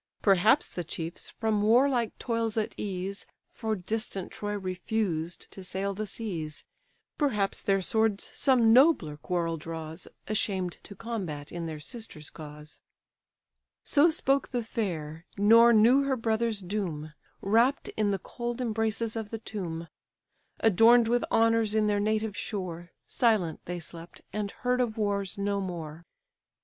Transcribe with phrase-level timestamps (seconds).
[0.23, 6.07] Perhaps the chiefs, from warlike toils at ease, For distant Troy refused to sail the
[6.07, 6.63] seas;
[7.19, 12.81] Perhaps their swords some nobler quarrel draws, Ashamed to combat in their sister's cause."
[13.83, 19.29] So spoke the fair, nor knew her brothers' doom; Wrapt in the cold embraces of
[19.29, 19.87] the tomb;
[20.61, 25.61] Adorn'd with honours in their native shore, Silent they slept, and heard of wars no
[25.61, 26.05] more.